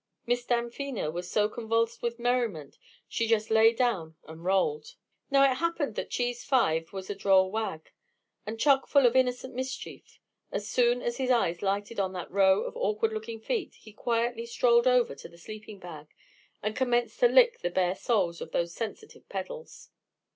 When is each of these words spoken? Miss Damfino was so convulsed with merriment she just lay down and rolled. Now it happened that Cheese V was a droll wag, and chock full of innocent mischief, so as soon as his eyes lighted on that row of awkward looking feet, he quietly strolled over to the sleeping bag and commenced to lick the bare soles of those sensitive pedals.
Miss 0.25 0.43
Damfino 0.43 1.11
was 1.13 1.29
so 1.29 1.47
convulsed 1.47 2.01
with 2.01 2.17
merriment 2.17 2.79
she 3.07 3.27
just 3.27 3.51
lay 3.51 3.71
down 3.71 4.15
and 4.27 4.43
rolled. 4.43 4.95
Now 5.29 5.43
it 5.43 5.57
happened 5.57 5.93
that 5.93 6.09
Cheese 6.09 6.43
V 6.43 6.87
was 6.91 7.11
a 7.11 7.13
droll 7.13 7.51
wag, 7.51 7.91
and 8.43 8.59
chock 8.59 8.87
full 8.87 9.05
of 9.05 9.15
innocent 9.15 9.53
mischief, 9.53 10.19
so 10.49 10.55
as 10.55 10.67
soon 10.67 11.03
as 11.03 11.17
his 11.17 11.29
eyes 11.29 11.61
lighted 11.61 11.99
on 11.99 12.13
that 12.13 12.31
row 12.31 12.61
of 12.61 12.75
awkward 12.75 13.13
looking 13.13 13.39
feet, 13.39 13.75
he 13.75 13.93
quietly 13.93 14.47
strolled 14.47 14.87
over 14.87 15.13
to 15.13 15.29
the 15.29 15.37
sleeping 15.37 15.77
bag 15.77 16.07
and 16.63 16.75
commenced 16.75 17.19
to 17.19 17.27
lick 17.27 17.59
the 17.59 17.69
bare 17.69 17.93
soles 17.93 18.41
of 18.41 18.51
those 18.51 18.73
sensitive 18.73 19.29
pedals. 19.29 19.91